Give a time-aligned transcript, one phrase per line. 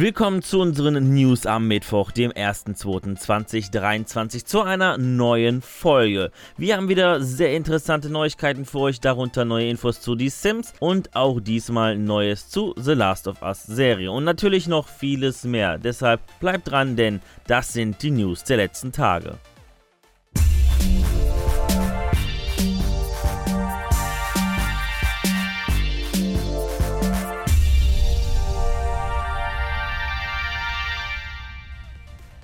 [0.00, 6.30] Willkommen zu unseren News am Mittwoch, dem 1.2.2023, zu einer neuen Folge.
[6.56, 11.16] Wir haben wieder sehr interessante Neuigkeiten für euch, darunter neue Infos zu The Sims und
[11.16, 15.78] auch diesmal Neues zu The Last of Us Serie und natürlich noch vieles mehr.
[15.78, 19.36] Deshalb bleibt dran, denn das sind die News der letzten Tage.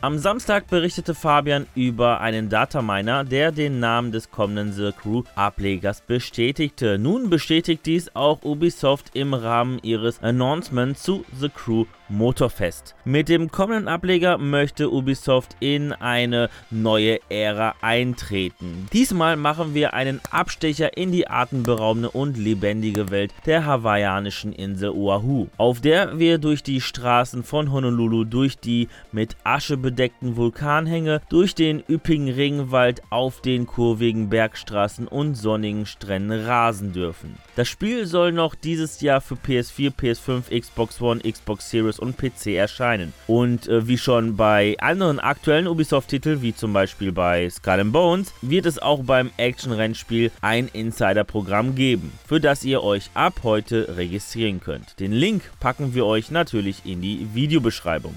[0.04, 6.02] Am Samstag berichtete Fabian über einen Dataminer, der den Namen des kommenden The Crew Ablegers
[6.02, 6.98] bestätigte.
[6.98, 12.94] Nun bestätigt dies auch Ubisoft im Rahmen ihres Announcements zu The Crew Motorfest.
[13.06, 18.86] Mit dem kommenden Ableger möchte Ubisoft in eine neue Ära eintreten.
[18.92, 25.46] Diesmal machen wir einen Abstecher in die atemberaubende und lebendige Welt der hawaiianischen Insel Oahu,
[25.56, 29.93] auf der wir durch die Straßen von Honolulu, durch die mit Asche bedeckten
[30.36, 37.36] Vulkanhänge, durch den üppigen Regenwald, auf den kurvigen Bergstraßen und sonnigen Stränden rasen dürfen.
[37.56, 42.48] Das Spiel soll noch dieses Jahr für PS4, PS5, Xbox One, Xbox Series und PC
[42.56, 43.12] erscheinen.
[43.26, 48.66] Und äh, wie schon bei anderen aktuellen Ubisoft-Titeln, wie zum Beispiel bei Skull Bones, wird
[48.66, 54.98] es auch beim Action-Rennspiel ein Insider-Programm geben, für das ihr euch ab heute registrieren könnt.
[55.00, 58.14] Den Link packen wir euch natürlich in die Videobeschreibung.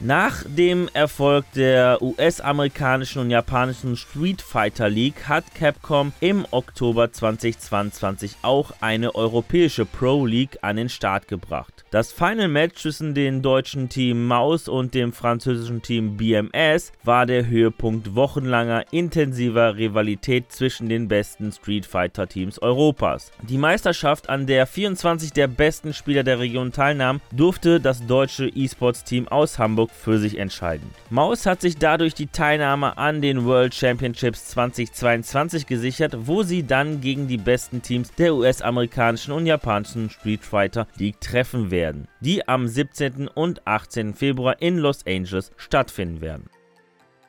[0.00, 8.36] Nach dem Erfolg der US-amerikanischen und japanischen Street Fighter League hat Capcom im Oktober 2022
[8.42, 11.84] auch eine europäische Pro League an den Start gebracht.
[11.90, 17.48] Das Final Match zwischen dem deutschen Team Maus und dem französischen Team BMS war der
[17.48, 23.32] Höhepunkt wochenlanger intensiver Rivalität zwischen den besten Street Fighter Teams Europas.
[23.42, 29.02] Die Meisterschaft, an der 24 der besten Spieler der Region teilnahmen, durfte das deutsche E-Sports
[29.02, 30.90] Team aus Hamburg Hamburg für sich entscheiden.
[31.10, 37.00] Maus hat sich dadurch die Teilnahme an den World Championships 2022 gesichert, wo sie dann
[37.00, 42.66] gegen die besten Teams der US-amerikanischen und japanischen Street Fighter League treffen werden, die am
[42.68, 43.28] 17.
[43.28, 44.14] und 18.
[44.14, 46.48] Februar in Los Angeles stattfinden werden.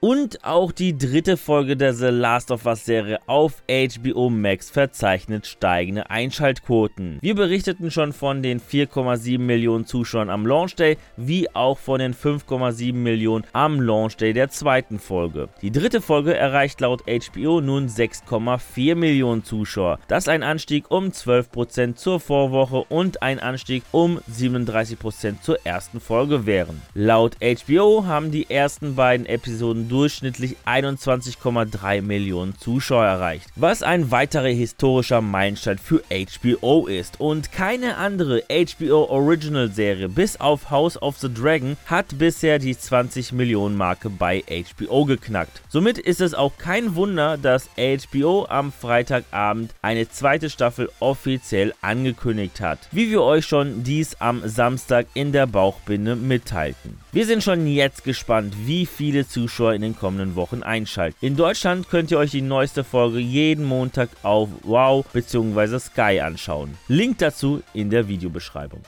[0.01, 5.45] Und auch die dritte Folge der The Last of Us Serie auf HBO Max verzeichnet
[5.45, 7.17] steigende Einschaltquoten.
[7.19, 12.13] Wir berichteten schon von den 4,7 Millionen Zuschauern am Launch Day, wie auch von den
[12.13, 15.49] 5,7 Millionen am Launch Day der zweiten Folge.
[15.61, 19.99] Die dritte Folge erreicht laut HBO nun 6,4 Millionen Zuschauer.
[20.07, 25.99] Das ist ein Anstieg um 12% zur Vorwoche und ein Anstieg um 37% zur ersten
[25.99, 26.81] Folge wären.
[26.93, 34.47] Laut HBO haben die ersten beiden Episoden durchschnittlich 21,3 Millionen Zuschauer erreicht, was ein weiterer
[34.47, 37.19] historischer Meilenstein für HBO ist.
[37.19, 42.77] Und keine andere HBO Original Serie bis auf House of the Dragon hat bisher die
[42.77, 45.61] 20 Millionen Marke bei HBO geknackt.
[45.69, 52.61] Somit ist es auch kein Wunder, dass HBO am Freitagabend eine zweite Staffel offiziell angekündigt
[52.61, 56.97] hat, wie wir euch schon dies am Samstag in der Bauchbinde mitteilten.
[57.11, 61.17] Wir sind schon jetzt gespannt, wie viele Zuschauer in den kommenden Wochen einschalten.
[61.25, 65.79] In Deutschland könnt ihr euch die neueste Folge jeden Montag auf Wow bzw.
[65.79, 66.77] Sky anschauen.
[66.87, 68.81] Link dazu in der Videobeschreibung.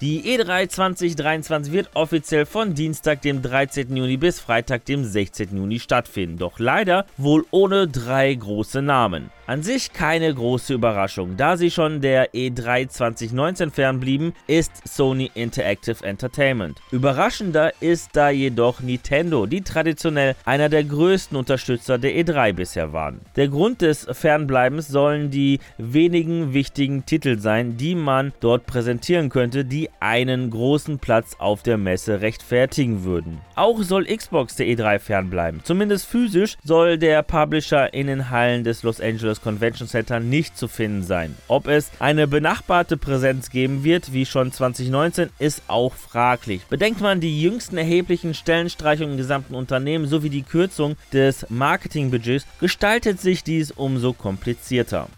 [0.00, 3.96] Die E3 2023 wird offiziell von Dienstag, dem 13.
[3.96, 5.56] Juni bis Freitag, dem 16.
[5.56, 6.36] Juni stattfinden.
[6.36, 9.30] Doch leider wohl ohne drei große Namen.
[9.48, 11.36] An sich keine große Überraschung.
[11.36, 16.80] Da sie schon der E3 2019 fernblieben, ist Sony Interactive Entertainment.
[16.90, 23.20] Überraschender ist da jedoch Nintendo, die traditionell einer der größten Unterstützer der E3 bisher waren.
[23.36, 29.64] Der Grund des Fernbleibens sollen die wenigen wichtigen Titel sein, die man dort präsentieren könnte,
[29.64, 33.40] die einen großen Platz auf der Messe rechtfertigen würden.
[33.54, 35.60] Auch soll Xbox der E3 fernbleiben.
[35.62, 40.56] Zumindest physisch soll der Publisher in den Hallen des Los Angeles das Convention Center nicht
[40.56, 41.36] zu finden sein.
[41.48, 46.62] Ob es eine benachbarte Präsenz geben wird, wie schon 2019, ist auch fraglich.
[46.66, 53.20] Bedenkt man die jüngsten erheblichen Stellenstreichungen im gesamten Unternehmen sowie die Kürzung des Marketingbudgets, gestaltet
[53.20, 55.08] sich dies umso komplizierter.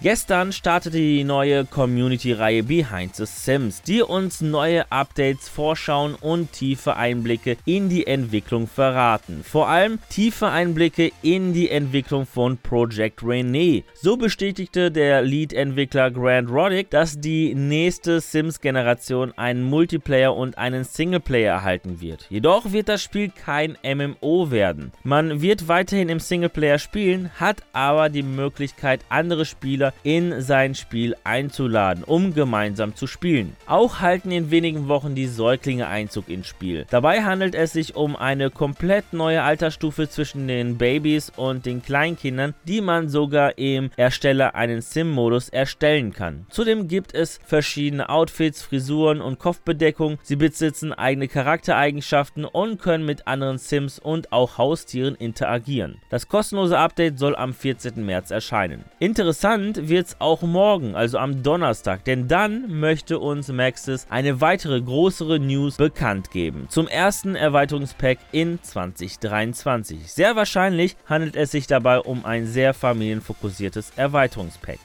[0.00, 6.94] Gestern startete die neue Community-Reihe Behind the Sims, die uns neue Updates, Vorschauen und tiefe
[6.94, 9.42] Einblicke in die Entwicklung verraten.
[9.42, 13.82] Vor allem tiefe Einblicke in die Entwicklung von Project Rene.
[13.94, 21.54] So bestätigte der Lead-Entwickler Grant Roddick, dass die nächste Sims-Generation einen Multiplayer und einen Singleplayer
[21.54, 22.28] erhalten wird.
[22.30, 24.92] Jedoch wird das Spiel kein MMO werden.
[25.02, 30.74] Man wird weiterhin im Singleplayer spielen, hat aber die Möglichkeit, andere Spieler Entwickler in sein
[30.74, 33.56] Spiel einzuladen, um gemeinsam zu spielen.
[33.66, 36.86] Auch halten in wenigen Wochen die Säuglinge Einzug ins Spiel.
[36.90, 42.54] Dabei handelt es sich um eine komplett neue Altersstufe zwischen den Babys und den Kleinkindern,
[42.64, 46.46] die man sogar im Ersteller einen Sim-Modus erstellen kann.
[46.50, 50.18] Zudem gibt es verschiedene Outfits, Frisuren und Kopfbedeckung.
[50.22, 56.00] Sie besitzen eigene Charaktereigenschaften und können mit anderen Sims und auch Haustieren interagieren.
[56.10, 58.04] Das kostenlose Update soll am 14.
[58.04, 58.84] März erscheinen.
[58.98, 64.80] Interessant wird es auch morgen, also am Donnerstag, denn dann möchte uns Maxis eine weitere
[64.80, 66.66] größere News bekannt geben.
[66.68, 70.12] Zum ersten Erweiterungspack in 2023.
[70.12, 74.78] Sehr wahrscheinlich handelt es sich dabei um ein sehr familienfokussiertes Erweiterungspack.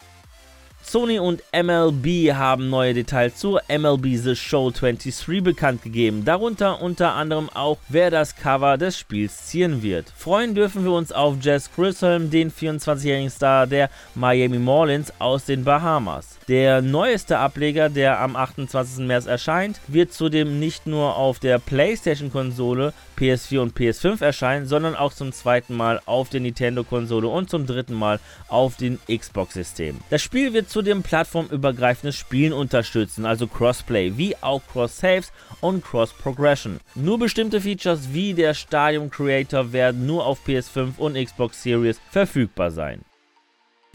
[0.86, 7.14] Sony und MLB haben neue Details zur MLB The Show 23 bekannt gegeben, darunter unter
[7.14, 10.12] anderem auch, wer das Cover des Spiels ziehen wird.
[10.16, 15.64] Freuen dürfen wir uns auf Jess Grisholm, den 24-jährigen Star der Miami Marlins aus den
[15.64, 16.38] Bahamas.
[16.50, 19.06] Der neueste Ableger, der am 28.
[19.06, 25.14] März erscheint, wird zudem nicht nur auf der PlayStation-Konsole PS4 und PS5 erscheinen, sondern auch
[25.14, 28.20] zum zweiten Mal auf der Nintendo-Konsole und zum dritten Mal
[28.50, 30.00] auf dem Xbox-System.
[30.10, 35.32] Das Spiel wird zudem plattformübergreifendes Spielen unterstützen, also Crossplay, wie auch Cross-Saves
[35.62, 36.82] und Cross-Progression.
[36.96, 42.72] Nur bestimmte Features wie der Stadium Creator werden nur auf PS5 und Xbox Series verfügbar
[42.72, 43.02] sein.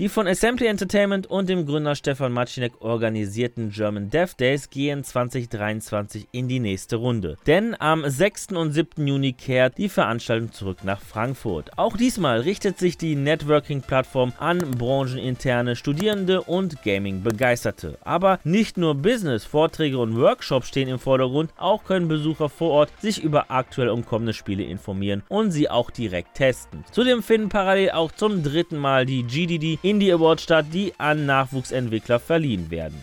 [0.00, 6.28] Die von Assembly Entertainment und dem Gründer Stefan Macinek organisierten German Dev Days gehen 2023
[6.30, 7.36] in die nächste Runde.
[7.48, 8.52] Denn am 6.
[8.52, 9.04] und 7.
[9.04, 11.76] Juni kehrt die Veranstaltung zurück nach Frankfurt.
[11.76, 17.98] Auch diesmal richtet sich die Networking-Plattform an brancheninterne Studierende und Gaming-Begeisterte.
[18.04, 22.92] Aber nicht nur Business, Vorträge und Workshops stehen im Vordergrund, auch können Besucher vor Ort
[23.00, 26.84] sich über aktuell umkommene Spiele informieren und sie auch direkt testen.
[26.92, 32.20] Zudem finden parallel auch zum dritten Mal die GDD Indie Awards statt, die an Nachwuchsentwickler
[32.20, 33.00] verliehen werden.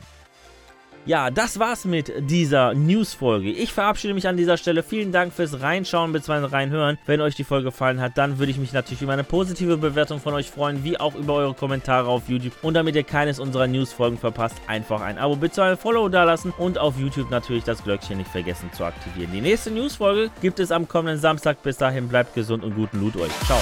[1.07, 3.51] Ja, das war's mit dieser News-Folge.
[3.51, 4.81] Ich verabschiede mich an dieser Stelle.
[4.81, 6.47] Vielen Dank fürs Reinschauen bzw.
[6.47, 6.97] reinhören.
[7.05, 10.19] Wenn euch die Folge gefallen hat, dann würde ich mich natürlich über eine positive Bewertung
[10.19, 12.53] von euch freuen, wie auch über eure Kommentare auf YouTube.
[12.63, 15.73] Und damit ihr keines unserer News-Folgen verpasst, einfach ein Abo bzw.
[15.73, 19.31] ein Follow dalassen und auf YouTube natürlich das Glöckchen nicht vergessen zu aktivieren.
[19.31, 21.61] Die nächste News-Folge gibt es am kommenden Samstag.
[21.61, 23.31] Bis dahin bleibt gesund und guten Loot euch.
[23.45, 23.59] Ciao.